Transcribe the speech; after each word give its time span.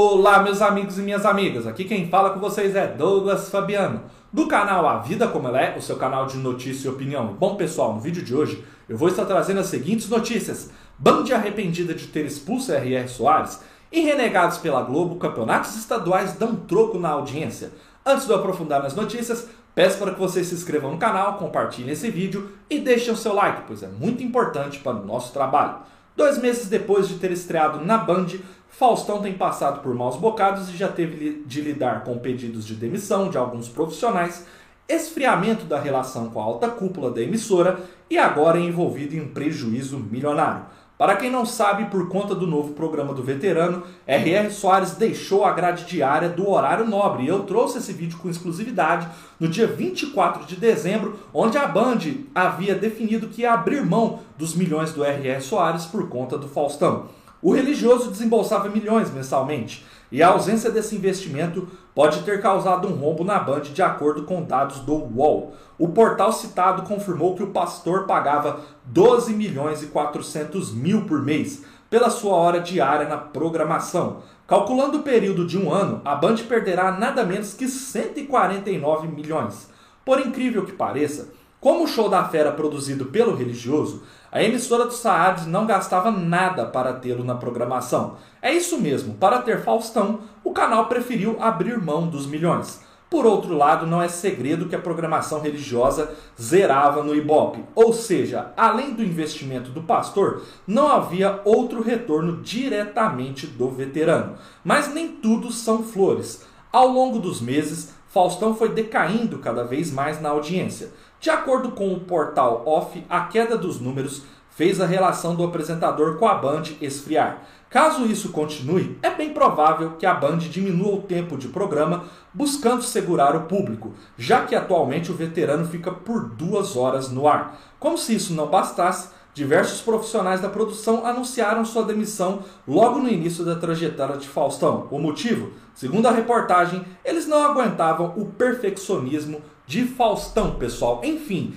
Olá, 0.00 0.44
meus 0.44 0.62
amigos 0.62 0.96
e 0.96 1.02
minhas 1.02 1.26
amigas. 1.26 1.66
Aqui 1.66 1.82
quem 1.82 2.08
fala 2.08 2.30
com 2.30 2.38
vocês 2.38 2.76
é 2.76 2.86
Douglas 2.86 3.50
Fabiano, 3.50 4.02
do 4.32 4.46
canal 4.46 4.88
A 4.88 4.98
Vida 4.98 5.26
Como 5.26 5.48
Ela 5.48 5.60
É, 5.60 5.76
o 5.76 5.82
seu 5.82 5.96
canal 5.96 6.24
de 6.24 6.36
notícia 6.36 6.86
e 6.86 6.90
opinião. 6.92 7.34
Bom, 7.34 7.56
pessoal, 7.56 7.92
no 7.92 8.00
vídeo 8.00 8.22
de 8.22 8.32
hoje 8.32 8.64
eu 8.88 8.96
vou 8.96 9.08
estar 9.08 9.24
trazendo 9.24 9.58
as 9.58 9.66
seguintes 9.66 10.08
notícias: 10.08 10.70
Band 10.96 11.24
arrependida 11.34 11.94
de 11.94 12.06
ter 12.06 12.24
expulso 12.24 12.72
R.R. 12.72 13.08
Soares 13.08 13.60
e 13.90 14.02
renegados 14.02 14.58
pela 14.58 14.82
Globo, 14.82 15.16
campeonatos 15.16 15.74
estaduais 15.74 16.34
dão 16.34 16.54
troco 16.54 16.96
na 16.96 17.08
audiência. 17.08 17.72
Antes 18.06 18.24
de 18.24 18.30
eu 18.30 18.38
aprofundar 18.38 18.80
nas 18.80 18.94
notícias, 18.94 19.48
peço 19.74 19.98
para 19.98 20.12
que 20.12 20.20
vocês 20.20 20.46
se 20.46 20.54
inscrevam 20.54 20.92
no 20.92 20.98
canal, 20.98 21.38
compartilhem 21.38 21.90
esse 21.90 22.08
vídeo 22.08 22.52
e 22.70 22.78
deixem 22.78 23.12
o 23.12 23.16
seu 23.16 23.34
like, 23.34 23.62
pois 23.66 23.82
é 23.82 23.88
muito 23.88 24.22
importante 24.22 24.78
para 24.78 24.96
o 24.96 25.04
nosso 25.04 25.32
trabalho. 25.32 25.78
Dois 26.18 26.36
meses 26.36 26.68
depois 26.68 27.06
de 27.06 27.14
ter 27.14 27.30
estreado 27.30 27.84
na 27.84 27.96
Band, 27.96 28.26
Faustão 28.70 29.20
tem 29.20 29.32
passado 29.32 29.80
por 29.82 29.94
maus 29.94 30.16
bocados 30.16 30.68
e 30.68 30.76
já 30.76 30.88
teve 30.88 31.42
de 31.44 31.60
lidar 31.60 32.04
com 32.04 32.18
pedidos 32.18 32.66
de 32.66 32.74
demissão 32.74 33.28
de 33.28 33.36
alguns 33.36 33.68
profissionais, 33.68 34.46
esfriamento 34.88 35.64
da 35.64 35.80
relação 35.80 36.30
com 36.30 36.40
a 36.40 36.44
alta 36.44 36.68
cúpula 36.68 37.10
da 37.10 37.20
emissora 37.20 37.80
e 38.08 38.16
agora 38.16 38.58
é 38.58 38.62
envolvido 38.62 39.14
em 39.14 39.20
um 39.20 39.28
prejuízo 39.28 39.98
milionário. 39.98 40.66
Para 40.98 41.14
quem 41.14 41.30
não 41.30 41.46
sabe, 41.46 41.84
por 41.84 42.08
conta 42.08 42.34
do 42.34 42.44
novo 42.44 42.72
programa 42.72 43.14
do 43.14 43.22
veterano, 43.22 43.84
R.R. 44.04 44.50
Soares 44.50 44.96
deixou 44.96 45.44
a 45.44 45.52
grade 45.52 45.84
diária 45.84 46.28
do 46.28 46.50
horário 46.50 46.84
nobre. 46.84 47.24
Eu 47.24 47.44
trouxe 47.44 47.78
esse 47.78 47.92
vídeo 47.92 48.18
com 48.18 48.28
exclusividade 48.28 49.06
no 49.38 49.46
dia 49.46 49.68
24 49.68 50.44
de 50.44 50.56
dezembro, 50.56 51.20
onde 51.32 51.56
a 51.56 51.68
Band 51.68 52.00
havia 52.34 52.74
definido 52.74 53.28
que 53.28 53.42
ia 53.42 53.52
abrir 53.52 53.86
mão 53.86 54.20
dos 54.36 54.56
milhões 54.56 54.92
do 54.92 55.04
R.R. 55.04 55.40
Soares 55.40 55.86
por 55.86 56.08
conta 56.08 56.36
do 56.36 56.48
Faustão. 56.48 57.06
O 57.40 57.52
religioso 57.52 58.10
desembolsava 58.10 58.68
milhões 58.68 59.12
mensalmente 59.12 59.86
e 60.10 60.22
a 60.22 60.28
ausência 60.28 60.70
desse 60.70 60.96
investimento 60.96 61.68
pode 61.94 62.22
ter 62.22 62.40
causado 62.40 62.88
um 62.88 62.96
rombo 62.96 63.22
na 63.22 63.38
Band, 63.38 63.60
de 63.60 63.82
acordo 63.82 64.24
com 64.24 64.42
dados 64.42 64.80
do 64.80 64.94
UOL. 64.94 65.54
O 65.78 65.88
portal 65.88 66.32
citado 66.32 66.82
confirmou 66.82 67.36
que 67.36 67.42
o 67.42 67.50
pastor 67.50 68.06
pagava 68.06 68.60
12 68.86 69.34
milhões 69.34 69.82
e 69.82 69.86
400 69.86 70.72
mil 70.72 71.04
por 71.06 71.22
mês 71.22 71.64
pela 71.88 72.10
sua 72.10 72.34
hora 72.34 72.60
diária 72.60 73.08
na 73.08 73.16
programação. 73.16 74.22
Calculando 74.46 74.98
o 74.98 75.02
período 75.02 75.46
de 75.46 75.58
um 75.58 75.72
ano, 75.72 76.00
a 76.04 76.14
Band 76.14 76.36
perderá 76.48 76.90
nada 76.90 77.24
menos 77.24 77.54
que 77.54 77.68
149 77.68 79.08
milhões. 79.08 79.70
Por 80.04 80.18
incrível 80.20 80.64
que 80.64 80.72
pareça, 80.72 81.28
como 81.60 81.84
o 81.84 81.88
show 81.88 82.08
da 82.08 82.24
fera 82.24 82.52
produzido 82.52 83.06
pelo 83.06 83.34
religioso, 83.34 84.02
a 84.30 84.42
emissora 84.42 84.84
do 84.84 84.92
Saad 84.92 85.48
não 85.48 85.66
gastava 85.66 86.10
nada 86.10 86.66
para 86.66 86.92
tê-lo 86.92 87.24
na 87.24 87.34
programação. 87.34 88.16
É 88.42 88.52
isso 88.52 88.78
mesmo, 88.78 89.14
para 89.14 89.42
ter 89.42 89.62
Faustão, 89.62 90.20
o 90.44 90.52
canal 90.52 90.86
preferiu 90.86 91.36
abrir 91.40 91.78
mão 91.78 92.06
dos 92.06 92.26
milhões. 92.26 92.86
Por 93.10 93.24
outro 93.24 93.56
lado, 93.56 93.86
não 93.86 94.02
é 94.02 94.08
segredo 94.08 94.68
que 94.68 94.76
a 94.76 94.80
programação 94.80 95.40
religiosa 95.40 96.14
zerava 96.38 97.02
no 97.02 97.14
Ibope, 97.14 97.64
ou 97.74 97.90
seja, 97.94 98.52
além 98.54 98.92
do 98.92 99.02
investimento 99.02 99.70
do 99.70 99.82
pastor, 99.82 100.42
não 100.66 100.88
havia 100.88 101.40
outro 101.42 101.82
retorno 101.82 102.42
diretamente 102.42 103.46
do 103.46 103.70
veterano. 103.70 104.34
Mas 104.62 104.92
nem 104.92 105.08
tudo 105.08 105.50
são 105.50 105.82
flores. 105.82 106.44
Ao 106.70 106.86
longo 106.86 107.18
dos 107.18 107.40
meses, 107.40 107.94
Faustão 108.08 108.54
foi 108.54 108.70
decaindo 108.70 109.38
cada 109.38 109.64
vez 109.64 109.90
mais 109.90 110.20
na 110.20 110.28
audiência. 110.28 110.92
De 111.20 111.30
acordo 111.30 111.72
com 111.72 111.92
o 111.92 112.00
portal 112.00 112.62
Off, 112.64 113.04
a 113.10 113.22
queda 113.22 113.58
dos 113.58 113.80
números 113.80 114.22
fez 114.50 114.80
a 114.80 114.86
relação 114.86 115.34
do 115.34 115.42
apresentador 115.42 116.16
com 116.16 116.28
a 116.28 116.34
Band 116.34 116.62
esfriar. 116.80 117.42
Caso 117.68 118.06
isso 118.06 118.30
continue, 118.30 118.96
é 119.02 119.10
bem 119.10 119.34
provável 119.34 119.92
que 119.98 120.06
a 120.06 120.14
Band 120.14 120.38
diminua 120.38 120.94
o 120.94 121.02
tempo 121.02 121.36
de 121.36 121.48
programa 121.48 122.04
buscando 122.32 122.82
segurar 122.82 123.34
o 123.34 123.42
público, 123.42 123.94
já 124.16 124.44
que 124.44 124.54
atualmente 124.54 125.10
o 125.10 125.14
veterano 125.14 125.66
fica 125.66 125.90
por 125.90 126.28
duas 126.30 126.76
horas 126.76 127.10
no 127.10 127.26
ar. 127.26 127.58
Como 127.80 127.98
se 127.98 128.14
isso 128.14 128.32
não 128.32 128.46
bastasse, 128.46 129.10
diversos 129.34 129.80
profissionais 129.80 130.40
da 130.40 130.48
produção 130.48 131.04
anunciaram 131.04 131.64
sua 131.64 131.84
demissão 131.84 132.44
logo 132.66 133.00
no 133.00 133.08
início 133.08 133.44
da 133.44 133.56
trajetória 133.56 134.16
de 134.16 134.28
Faustão. 134.28 134.86
O 134.90 134.98
motivo? 134.98 135.50
Segundo 135.74 136.06
a 136.06 136.12
reportagem, 136.12 136.84
eles 137.04 137.26
não 137.26 137.44
aguentavam 137.44 138.14
o 138.16 138.26
perfeccionismo 138.26 139.42
de 139.68 139.84
Faustão, 139.84 140.52
pessoal. 140.52 141.02
Enfim, 141.04 141.54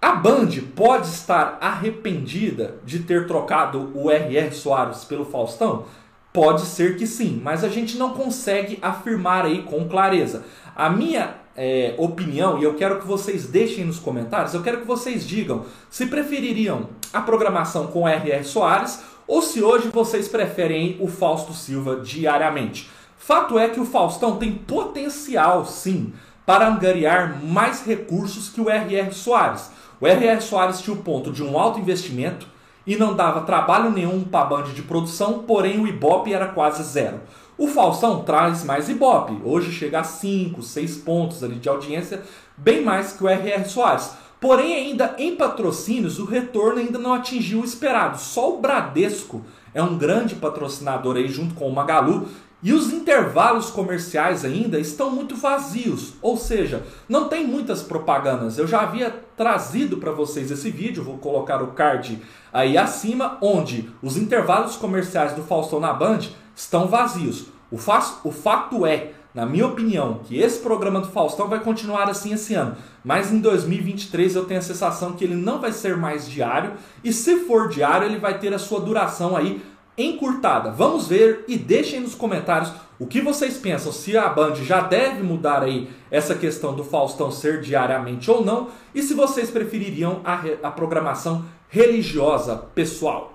a 0.00 0.12
Band 0.12 0.48
pode 0.74 1.06
estar 1.06 1.58
arrependida 1.60 2.76
de 2.84 3.00
ter 3.00 3.26
trocado 3.26 3.92
o 3.94 4.10
R.R. 4.10 4.52
Soares 4.52 5.04
pelo 5.04 5.26
Faustão? 5.26 5.84
Pode 6.32 6.62
ser 6.62 6.96
que 6.96 7.06
sim, 7.06 7.40
mas 7.44 7.62
a 7.62 7.68
gente 7.68 7.96
não 7.96 8.14
consegue 8.14 8.78
afirmar 8.82 9.44
aí 9.44 9.62
com 9.62 9.86
clareza. 9.86 10.44
A 10.74 10.88
minha 10.88 11.34
é, 11.54 11.94
opinião, 11.98 12.58
e 12.58 12.64
eu 12.64 12.74
quero 12.74 12.98
que 12.98 13.06
vocês 13.06 13.46
deixem 13.46 13.84
nos 13.84 13.98
comentários, 13.98 14.54
eu 14.54 14.62
quero 14.62 14.80
que 14.80 14.86
vocês 14.86 15.24
digam 15.24 15.64
se 15.88 16.06
prefeririam 16.06 16.88
a 17.12 17.20
programação 17.20 17.86
com 17.88 18.08
R.R. 18.08 18.42
Soares 18.42 19.00
ou 19.28 19.42
se 19.42 19.62
hoje 19.62 19.88
vocês 19.88 20.28
preferem 20.28 20.96
o 20.98 21.06
Fausto 21.06 21.52
Silva 21.52 21.96
diariamente. 21.96 22.90
Fato 23.18 23.58
é 23.58 23.68
que 23.68 23.80
o 23.80 23.86
Faustão 23.86 24.36
tem 24.36 24.52
potencial, 24.52 25.64
sim, 25.64 26.12
para 26.46 26.68
angariar 26.68 27.42
mais 27.42 27.84
recursos 27.84 28.48
que 28.48 28.60
o 28.60 28.68
R.R. 28.68 29.12
Soares. 29.12 29.70
O 30.00 30.06
R.R. 30.06 30.40
Soares 30.40 30.80
tinha 30.80 30.94
o 30.94 31.02
ponto 31.02 31.32
de 31.32 31.42
um 31.42 31.58
alto 31.58 31.80
investimento 31.80 32.46
e 32.86 32.96
não 32.96 33.14
dava 33.14 33.42
trabalho 33.42 33.90
nenhum 33.90 34.22
para 34.24 34.40
a 34.40 34.44
band 34.44 34.64
de 34.74 34.82
produção, 34.82 35.44
porém 35.46 35.80
o 35.80 35.86
Ibope 35.86 36.32
era 36.32 36.48
quase 36.48 36.82
zero. 36.82 37.20
O 37.56 37.68
Faustão 37.68 38.22
traz 38.24 38.64
mais 38.64 38.88
Ibope, 38.88 39.40
hoje 39.44 39.72
chega 39.72 40.00
a 40.00 40.04
5, 40.04 40.60
6 40.60 40.96
pontos 40.98 41.42
ali 41.42 41.54
de 41.54 41.68
audiência, 41.68 42.22
bem 42.56 42.82
mais 42.82 43.12
que 43.12 43.24
o 43.24 43.28
R.R. 43.28 43.64
Soares. 43.64 44.10
Porém, 44.40 44.74
ainda 44.74 45.14
em 45.16 45.36
patrocínios, 45.36 46.18
o 46.18 46.26
retorno 46.26 46.78
ainda 46.78 46.98
não 46.98 47.14
atingiu 47.14 47.60
o 47.60 47.64
esperado. 47.64 48.18
Só 48.18 48.52
o 48.52 48.60
Bradesco 48.60 49.42
é 49.72 49.82
um 49.82 49.96
grande 49.96 50.34
patrocinador 50.34 51.16
aí 51.16 51.28
junto 51.28 51.54
com 51.54 51.66
o 51.66 51.74
Magalu 51.74 52.28
e 52.64 52.72
os 52.72 52.90
intervalos 52.90 53.68
comerciais 53.68 54.42
ainda 54.42 54.80
estão 54.80 55.10
muito 55.10 55.36
vazios, 55.36 56.14
ou 56.22 56.34
seja, 56.34 56.82
não 57.06 57.28
tem 57.28 57.46
muitas 57.46 57.82
propagandas. 57.82 58.56
Eu 58.56 58.66
já 58.66 58.80
havia 58.80 59.14
trazido 59.36 59.98
para 59.98 60.12
vocês 60.12 60.50
esse 60.50 60.70
vídeo, 60.70 61.04
vou 61.04 61.18
colocar 61.18 61.62
o 61.62 61.72
card 61.72 62.22
aí 62.50 62.78
acima, 62.78 63.36
onde 63.42 63.90
os 64.02 64.16
intervalos 64.16 64.76
comerciais 64.76 65.34
do 65.34 65.42
Faustão 65.42 65.78
na 65.78 65.92
Band 65.92 66.20
estão 66.56 66.88
vazios. 66.88 67.48
O, 67.70 67.76
o 67.76 68.32
fato 68.32 68.86
é, 68.86 69.10
na 69.34 69.44
minha 69.44 69.66
opinião, 69.66 70.20
que 70.24 70.38
esse 70.38 70.60
programa 70.60 71.00
do 71.00 71.08
Faustão 71.08 71.48
vai 71.48 71.60
continuar 71.60 72.08
assim 72.08 72.32
esse 72.32 72.54
ano. 72.54 72.76
Mas 73.04 73.30
em 73.30 73.40
2023 73.40 74.36
eu 74.36 74.46
tenho 74.46 74.60
a 74.60 74.62
sensação 74.62 75.12
que 75.12 75.24
ele 75.24 75.34
não 75.34 75.60
vai 75.60 75.72
ser 75.72 75.98
mais 75.98 76.26
diário. 76.26 76.72
E 77.02 77.12
se 77.12 77.40
for 77.40 77.68
diário, 77.68 78.06
ele 78.06 78.18
vai 78.18 78.38
ter 78.38 78.54
a 78.54 78.58
sua 78.58 78.80
duração 78.80 79.36
aí 79.36 79.60
encurtada. 79.96 80.70
Vamos 80.70 81.08
ver 81.08 81.44
e 81.46 81.56
deixem 81.56 82.00
nos 82.00 82.14
comentários 82.14 82.72
o 82.98 83.06
que 83.06 83.20
vocês 83.20 83.58
pensam, 83.58 83.92
se 83.92 84.16
a 84.16 84.28
Band 84.28 84.54
já 84.56 84.80
deve 84.80 85.22
mudar 85.22 85.62
aí 85.62 85.90
essa 86.10 86.34
questão 86.34 86.74
do 86.74 86.84
Faustão 86.84 87.30
ser 87.30 87.60
diariamente 87.60 88.30
ou 88.30 88.44
não, 88.44 88.68
e 88.94 89.02
se 89.02 89.14
vocês 89.14 89.50
prefeririam 89.50 90.20
a, 90.24 90.40
a 90.62 90.70
programação 90.70 91.44
religiosa 91.68 92.56
pessoal. 92.74 93.34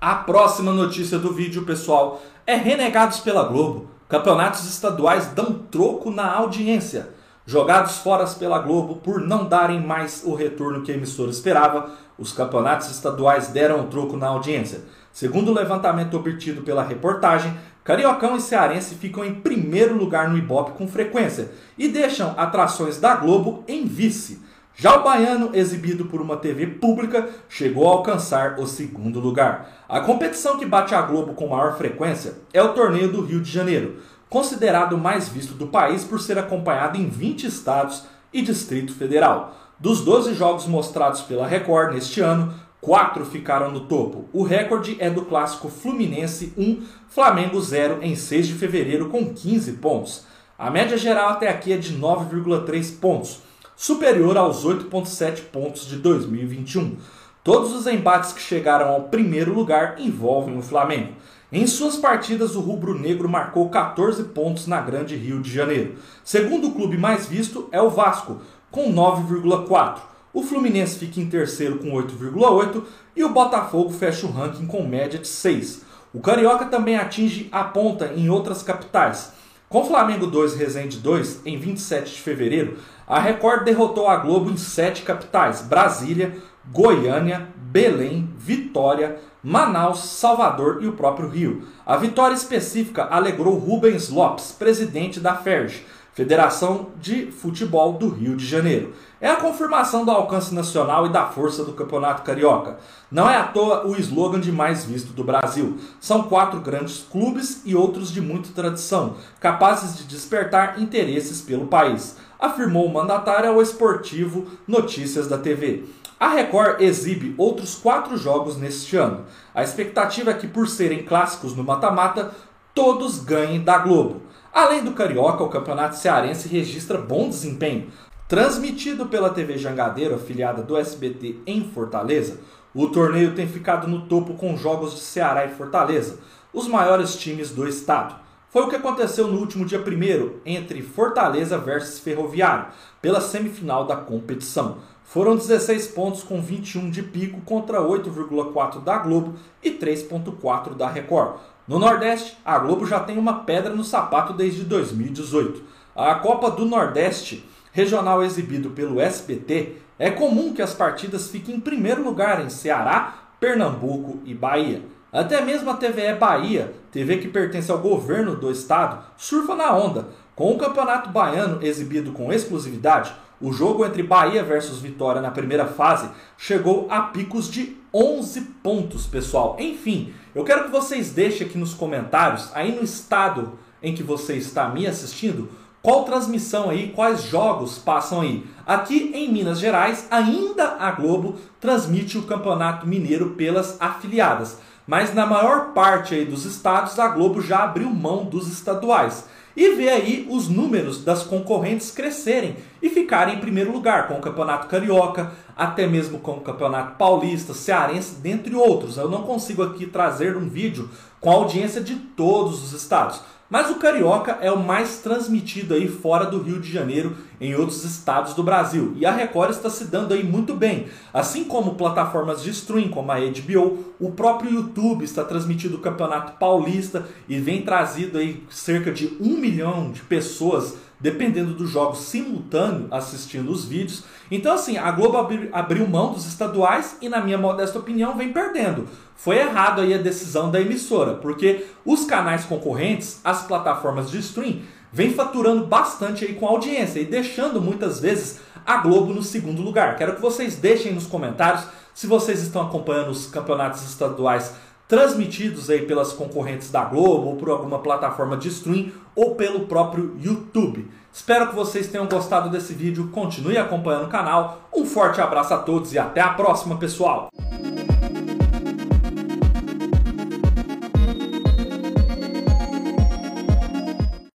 A 0.00 0.14
próxima 0.16 0.72
notícia 0.72 1.18
do 1.18 1.32
vídeo, 1.32 1.64
pessoal, 1.64 2.20
é 2.46 2.56
renegados 2.56 3.20
pela 3.20 3.44
Globo. 3.44 3.88
Campeonatos 4.08 4.64
estaduais 4.68 5.28
dão 5.28 5.52
troco 5.70 6.10
na 6.10 6.32
audiência. 6.34 7.10
Jogados 7.46 7.98
fora 7.98 8.26
pela 8.26 8.58
Globo 8.58 8.96
por 8.96 9.20
não 9.20 9.44
darem 9.44 9.80
mais 9.80 10.22
o 10.24 10.34
retorno 10.34 10.82
que 10.82 10.90
a 10.90 10.96
emissora 10.96 11.30
esperava, 11.30 11.90
os 12.18 12.32
campeonatos 12.32 12.90
estaduais 12.90 13.48
deram 13.48 13.82
o 13.82 13.86
troco 13.86 14.16
na 14.16 14.26
audiência. 14.26 14.80
Segundo 15.16 15.50
o 15.50 15.54
levantamento 15.54 16.14
obtido 16.14 16.60
pela 16.60 16.82
reportagem, 16.82 17.56
Cariocão 17.82 18.36
e 18.36 18.40
Cearense 18.42 18.96
ficam 18.96 19.24
em 19.24 19.36
primeiro 19.36 19.96
lugar 19.96 20.28
no 20.28 20.36
Ibope 20.36 20.72
com 20.72 20.86
frequência 20.86 21.52
e 21.78 21.88
deixam 21.88 22.34
atrações 22.36 23.00
da 23.00 23.16
Globo 23.16 23.64
em 23.66 23.86
vice. 23.86 24.42
Já 24.74 24.94
o 24.94 25.02
baiano, 25.02 25.52
exibido 25.54 26.04
por 26.04 26.20
uma 26.20 26.36
TV 26.36 26.66
pública, 26.66 27.30
chegou 27.48 27.88
a 27.88 27.92
alcançar 27.92 28.60
o 28.60 28.66
segundo 28.66 29.18
lugar. 29.18 29.86
A 29.88 30.00
competição 30.00 30.58
que 30.58 30.66
bate 30.66 30.94
a 30.94 31.00
Globo 31.00 31.32
com 31.32 31.48
maior 31.48 31.78
frequência 31.78 32.34
é 32.52 32.62
o 32.62 32.74
Torneio 32.74 33.10
do 33.10 33.22
Rio 33.22 33.40
de 33.40 33.50
Janeiro, 33.50 33.96
considerado 34.28 34.96
o 34.96 34.98
mais 34.98 35.30
visto 35.30 35.54
do 35.54 35.68
país 35.68 36.04
por 36.04 36.20
ser 36.20 36.38
acompanhado 36.38 36.98
em 36.98 37.08
20 37.08 37.46
estados 37.46 38.04
e 38.34 38.42
Distrito 38.42 38.92
Federal. 38.92 39.56
Dos 39.80 40.02
12 40.02 40.34
jogos 40.34 40.66
mostrados 40.66 41.22
pela 41.22 41.46
Record 41.46 41.94
neste 41.94 42.20
ano, 42.20 42.52
quatro 42.86 43.26
ficaram 43.26 43.72
no 43.72 43.80
topo. 43.80 44.26
O 44.32 44.44
recorde 44.44 44.96
é 45.00 45.10
do 45.10 45.22
clássico 45.22 45.68
Fluminense 45.68 46.52
1, 46.56 46.84
Flamengo 47.08 47.60
0 47.60 47.98
em 48.00 48.14
6 48.14 48.46
de 48.46 48.54
fevereiro 48.54 49.08
com 49.08 49.34
15 49.34 49.72
pontos. 49.72 50.24
A 50.56 50.70
média 50.70 50.96
geral 50.96 51.30
até 51.30 51.48
aqui 51.48 51.72
é 51.72 51.76
de 51.76 51.98
9,3 51.98 53.00
pontos, 53.00 53.40
superior 53.74 54.38
aos 54.38 54.64
8,7 54.64 55.40
pontos 55.50 55.84
de 55.88 55.96
2021. 55.96 56.96
Todos 57.42 57.74
os 57.74 57.88
embates 57.88 58.32
que 58.32 58.40
chegaram 58.40 58.90
ao 58.90 59.02
primeiro 59.08 59.52
lugar 59.52 59.96
envolvem 59.98 60.56
o 60.56 60.62
Flamengo. 60.62 61.14
Em 61.50 61.66
suas 61.66 61.96
partidas, 61.96 62.54
o 62.54 62.60
rubro-negro 62.60 63.28
marcou 63.28 63.68
14 63.68 64.22
pontos 64.26 64.68
na 64.68 64.80
Grande 64.80 65.16
Rio 65.16 65.42
de 65.42 65.52
Janeiro. 65.52 65.96
Segundo 66.22 66.68
o 66.68 66.72
clube 66.72 66.96
mais 66.96 67.26
visto 67.26 67.68
é 67.72 67.82
o 67.82 67.90
Vasco, 67.90 68.40
com 68.70 68.92
9,4. 68.92 70.15
O 70.36 70.42
Fluminense 70.42 70.98
fica 70.98 71.18
em 71.18 71.30
terceiro 71.30 71.78
com 71.78 71.92
8,8 71.92 72.82
e 73.16 73.24
o 73.24 73.30
Botafogo 73.30 73.88
fecha 73.88 74.26
o 74.26 74.30
ranking 74.30 74.66
com 74.66 74.86
média 74.86 75.18
de 75.18 75.26
6. 75.26 75.80
O 76.12 76.20
Carioca 76.20 76.66
também 76.66 76.94
atinge 76.94 77.48
a 77.50 77.64
ponta 77.64 78.12
em 78.14 78.28
outras 78.28 78.62
capitais. 78.62 79.32
Com 79.66 79.86
Flamengo 79.86 80.26
2 80.26 80.54
Resende 80.56 80.98
2, 80.98 81.40
em 81.46 81.58
27 81.58 82.12
de 82.12 82.20
fevereiro, 82.20 82.76
a 83.06 83.18
Record 83.18 83.64
derrotou 83.64 84.08
a 84.08 84.16
Globo 84.16 84.50
em 84.50 84.58
sete 84.58 85.04
capitais: 85.04 85.62
Brasília, 85.62 86.36
Goiânia, 86.70 87.48
Belém, 87.56 88.28
Vitória, 88.36 89.18
Manaus, 89.42 90.00
Salvador 90.00 90.80
e 90.82 90.86
o 90.86 90.92
próprio 90.92 91.30
Rio. 91.30 91.66
A 91.86 91.96
vitória 91.96 92.34
específica 92.34 93.08
alegrou 93.10 93.56
Rubens 93.56 94.10
Lopes, 94.10 94.52
presidente 94.52 95.18
da 95.18 95.34
FERJ, 95.34 95.82
Federação 96.16 96.92
de 96.98 97.30
Futebol 97.30 97.92
do 97.92 98.08
Rio 98.08 98.36
de 98.36 98.46
Janeiro. 98.46 98.94
É 99.20 99.28
a 99.28 99.36
confirmação 99.36 100.02
do 100.02 100.10
alcance 100.10 100.54
nacional 100.54 101.04
e 101.04 101.10
da 101.10 101.26
força 101.26 101.62
do 101.62 101.74
Campeonato 101.74 102.22
Carioca. 102.22 102.78
Não 103.10 103.28
é 103.28 103.36
à 103.36 103.42
toa 103.42 103.86
o 103.86 103.94
slogan 103.96 104.40
de 104.40 104.50
mais 104.50 104.86
visto 104.86 105.12
do 105.12 105.22
Brasil. 105.22 105.76
São 106.00 106.22
quatro 106.22 106.58
grandes 106.60 107.02
clubes 107.02 107.60
e 107.66 107.76
outros 107.76 108.10
de 108.10 108.22
muita 108.22 108.48
tradição, 108.54 109.16
capazes 109.38 109.98
de 109.98 110.04
despertar 110.04 110.80
interesses 110.80 111.42
pelo 111.42 111.66
país, 111.66 112.16
afirmou 112.40 112.86
o 112.86 112.94
mandatário 112.94 113.50
ao 113.50 113.60
esportivo 113.60 114.46
Notícias 114.66 115.28
da 115.28 115.36
TV. 115.36 115.84
A 116.18 116.30
Record 116.30 116.80
exibe 116.80 117.34
outros 117.36 117.74
quatro 117.74 118.16
jogos 118.16 118.56
neste 118.56 118.96
ano. 118.96 119.26
A 119.54 119.62
expectativa 119.62 120.30
é 120.30 120.34
que, 120.34 120.48
por 120.48 120.66
serem 120.66 121.04
clássicos 121.04 121.54
no 121.54 121.62
mata-mata, 121.62 122.34
todos 122.72 123.20
ganhem 123.20 123.62
da 123.62 123.76
Globo. 123.76 124.22
Além 124.56 124.82
do 124.82 124.92
Carioca, 124.92 125.44
o 125.44 125.50
Campeonato 125.50 125.96
Cearense 125.96 126.48
registra 126.48 126.96
bom 126.96 127.28
desempenho. 127.28 127.88
Transmitido 128.26 129.04
pela 129.04 129.28
TV 129.28 129.58
Jangadeiro, 129.58 130.14
afiliada 130.14 130.62
do 130.62 130.78
SBT 130.78 131.40
em 131.46 131.62
Fortaleza, 131.62 132.40
o 132.74 132.86
torneio 132.86 133.34
tem 133.34 133.46
ficado 133.46 133.86
no 133.86 134.06
topo 134.06 134.32
com 134.32 134.56
jogos 134.56 134.94
de 134.94 135.00
Ceará 135.00 135.44
e 135.44 135.50
Fortaleza, 135.50 136.20
os 136.54 136.66
maiores 136.66 137.16
times 137.16 137.50
do 137.50 137.68
estado. 137.68 138.16
Foi 138.48 138.62
o 138.62 138.68
que 138.70 138.76
aconteceu 138.76 139.26
no 139.28 139.38
último 139.38 139.66
dia 139.66 139.78
1 139.78 140.40
entre 140.46 140.80
Fortaleza 140.80 141.58
versus 141.58 141.98
Ferroviário, 141.98 142.68
pela 143.02 143.20
semifinal 143.20 143.84
da 143.84 143.96
competição. 143.96 144.78
Foram 145.04 145.36
16 145.36 145.88
pontos 145.88 146.22
com 146.22 146.40
21 146.40 146.90
de 146.90 147.02
pico 147.02 147.42
contra 147.42 147.82
8,4 147.82 148.82
da 148.82 148.96
Globo 148.96 149.34
e 149.62 149.72
3,4 149.72 150.74
da 150.74 150.88
Record. 150.88 151.40
No 151.66 151.80
Nordeste, 151.80 152.38
a 152.44 152.58
Globo 152.58 152.86
já 152.86 153.00
tem 153.00 153.18
uma 153.18 153.40
pedra 153.40 153.74
no 153.74 153.82
sapato 153.82 154.32
desde 154.32 154.62
2018. 154.62 155.62
A 155.96 156.14
Copa 156.14 156.48
do 156.48 156.64
Nordeste, 156.64 157.44
regional 157.72 158.22
exibido 158.22 158.70
pelo 158.70 159.00
SBT, 159.00 159.76
é 159.98 160.08
comum 160.08 160.54
que 160.54 160.62
as 160.62 160.72
partidas 160.72 161.28
fiquem 161.28 161.56
em 161.56 161.60
primeiro 161.60 162.04
lugar 162.04 162.44
em 162.44 162.48
Ceará, 162.48 163.14
Pernambuco 163.40 164.20
e 164.24 164.32
Bahia. 164.32 164.80
Até 165.12 165.40
mesmo 165.40 165.68
a 165.68 165.74
TVE 165.74 166.14
Bahia, 166.14 166.72
TV 166.92 167.16
que 167.16 167.26
pertence 167.26 167.70
ao 167.72 167.78
governo 167.78 168.36
do 168.36 168.48
estado, 168.48 169.04
surfa 169.16 169.56
na 169.56 169.74
onda. 169.74 170.06
Com 170.36 170.52
o 170.52 170.58
Campeonato 170.58 171.10
Baiano 171.10 171.64
exibido 171.64 172.12
com 172.12 172.32
exclusividade, 172.32 173.12
o 173.40 173.52
jogo 173.52 173.84
entre 173.84 174.02
Bahia 174.02 174.42
versus 174.42 174.80
Vitória 174.80 175.20
na 175.20 175.30
primeira 175.30 175.66
fase 175.66 176.08
chegou 176.38 176.86
a 176.90 177.02
picos 177.02 177.50
de 177.50 177.76
11 177.92 178.40
pontos, 178.62 179.06
pessoal. 179.06 179.56
Enfim, 179.58 180.14
eu 180.34 180.44
quero 180.44 180.64
que 180.64 180.70
vocês 180.70 181.10
deixem 181.10 181.46
aqui 181.46 181.58
nos 181.58 181.74
comentários, 181.74 182.50
aí 182.54 182.74
no 182.74 182.82
estado 182.82 183.58
em 183.82 183.94
que 183.94 184.02
você 184.02 184.36
está 184.36 184.68
me 184.68 184.86
assistindo, 184.86 185.50
qual 185.82 186.04
transmissão 186.04 186.70
aí, 186.70 186.88
quais 186.88 187.24
jogos 187.24 187.78
passam 187.78 188.22
aí. 188.22 188.44
Aqui 188.66 189.12
em 189.14 189.30
Minas 189.30 189.58
Gerais, 189.58 190.08
ainda 190.10 190.76
a 190.80 190.90
Globo 190.90 191.36
transmite 191.60 192.18
o 192.18 192.22
Campeonato 192.22 192.86
Mineiro 192.86 193.30
pelas 193.30 193.80
afiliadas, 193.80 194.58
mas 194.86 195.14
na 195.14 195.26
maior 195.26 195.72
parte 195.72 196.14
aí 196.14 196.24
dos 196.24 196.44
estados 196.44 196.98
a 196.98 197.08
Globo 197.08 197.40
já 197.40 197.64
abriu 197.64 197.88
mão 197.90 198.24
dos 198.24 198.48
estaduais 198.48 199.26
e 199.56 199.74
ver 199.74 199.88
aí 199.88 200.26
os 200.30 200.48
números 200.48 201.02
das 201.02 201.22
concorrentes 201.22 201.90
crescerem 201.90 202.56
e 202.82 202.90
ficarem 202.90 203.36
em 203.36 203.40
primeiro 203.40 203.72
lugar 203.72 204.06
com 204.06 204.14
o 204.14 204.20
Campeonato 204.20 204.66
Carioca, 204.66 205.32
até 205.56 205.86
mesmo 205.86 206.18
com 206.18 206.32
o 206.32 206.40
Campeonato 206.40 206.96
Paulista, 206.96 207.54
Cearense, 207.54 208.16
dentre 208.16 208.54
outros. 208.54 208.98
Eu 208.98 209.08
não 209.08 209.22
consigo 209.22 209.62
aqui 209.62 209.86
trazer 209.86 210.36
um 210.36 210.48
vídeo 210.48 210.90
com 211.20 211.30
a 211.30 211.34
audiência 211.34 211.80
de 211.80 211.94
todos 211.94 212.62
os 212.62 212.72
estados. 212.72 213.20
Mas 213.48 213.70
o 213.70 213.76
Carioca 213.76 214.38
é 214.40 214.50
o 214.50 214.58
mais 214.58 214.98
transmitido 214.98 215.74
aí 215.74 215.86
fora 215.86 216.26
do 216.26 216.42
Rio 216.42 216.60
de 216.60 216.72
Janeiro, 216.72 217.16
em 217.40 217.54
outros 217.54 217.84
estados 217.84 218.34
do 218.34 218.42
Brasil. 218.42 218.92
E 218.96 219.06
a 219.06 219.12
Record 219.12 219.50
está 219.50 219.70
se 219.70 219.84
dando 219.84 220.12
aí 220.12 220.24
muito 220.24 220.54
bem. 220.54 220.86
Assim 221.14 221.44
como 221.44 221.76
plataformas 221.76 222.42
de 222.42 222.56
como 222.90 223.12
a 223.12 223.18
HBO, 223.20 223.94
o 224.00 224.10
próprio 224.10 224.50
YouTube 224.50 225.04
está 225.04 225.22
transmitindo 225.22 225.76
o 225.76 225.80
Campeonato 225.80 226.38
Paulista 226.38 227.06
e 227.28 227.38
vem 227.38 227.62
trazido 227.62 228.18
aí 228.18 228.42
cerca 228.50 228.90
de 228.90 229.16
um 229.20 229.36
milhão 229.36 229.92
de 229.92 230.00
pessoas 230.00 230.76
dependendo 230.98 231.52
dos 231.52 231.70
jogos 231.70 231.98
simultâneo 231.98 232.88
assistindo 232.90 233.50
os 233.52 233.66
vídeos. 233.66 234.04
Então, 234.30 234.54
assim, 234.54 234.78
a 234.78 234.90
Globo 234.90 235.18
abriu 235.52 235.86
mão 235.86 236.12
dos 236.12 236.26
estaduais 236.26 236.96
e, 237.02 237.08
na 237.08 237.20
minha 237.20 237.36
modesta 237.36 237.78
opinião, 237.78 238.16
vem 238.16 238.32
perdendo. 238.32 238.88
Foi 239.16 239.38
errado 239.38 239.80
aí 239.80 239.94
a 239.94 239.98
decisão 239.98 240.50
da 240.50 240.60
emissora, 240.60 241.14
porque 241.14 241.66
os 241.84 242.04
canais 242.04 242.44
concorrentes, 242.44 243.20
as 243.24 243.44
plataformas 243.44 244.10
de 244.10 244.18
stream, 244.18 244.60
vem 244.92 245.12
faturando 245.12 245.66
bastante 245.66 246.24
aí 246.24 246.34
com 246.34 246.46
audiência 246.46 247.00
e 247.00 247.04
deixando 247.04 247.60
muitas 247.60 247.98
vezes 247.98 248.40
a 248.64 248.78
Globo 248.78 249.12
no 249.12 249.22
segundo 249.22 249.62
lugar. 249.62 249.96
Quero 249.96 250.14
que 250.14 250.20
vocês 250.20 250.56
deixem 250.56 250.92
nos 250.92 251.06
comentários 251.06 251.64
se 251.94 252.06
vocês 252.06 252.42
estão 252.42 252.62
acompanhando 252.62 253.10
os 253.10 253.26
campeonatos 253.26 253.82
estaduais 253.82 254.52
transmitidos 254.88 255.68
aí 255.68 255.82
pelas 255.82 256.12
concorrentes 256.12 256.70
da 256.70 256.84
Globo 256.84 257.28
ou 257.28 257.36
por 257.36 257.50
alguma 257.50 257.80
plataforma 257.80 258.36
de 258.36 258.48
stream 258.48 258.92
ou 259.14 259.34
pelo 259.34 259.60
próprio 259.66 260.16
YouTube. 260.20 260.88
Espero 261.12 261.48
que 261.48 261.54
vocês 261.54 261.88
tenham 261.88 262.06
gostado 262.06 262.50
desse 262.50 262.74
vídeo, 262.74 263.08
continue 263.10 263.56
acompanhando 263.56 264.04
o 264.04 264.10
canal. 264.10 264.68
Um 264.74 264.84
forte 264.84 265.20
abraço 265.20 265.54
a 265.54 265.58
todos 265.58 265.92
e 265.92 265.98
até 265.98 266.20
a 266.20 266.34
próxima, 266.34 266.76
pessoal! 266.76 267.30